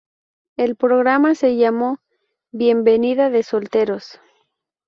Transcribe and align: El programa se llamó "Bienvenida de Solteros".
El 0.57 0.77
programa 0.77 1.35
se 1.35 1.55
llamó 1.57 1.99
"Bienvenida 2.51 3.29
de 3.29 3.43
Solteros". 3.43 4.19